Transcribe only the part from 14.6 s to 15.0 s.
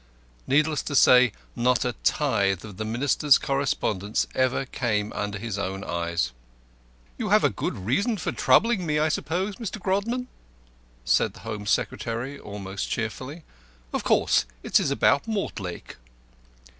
it is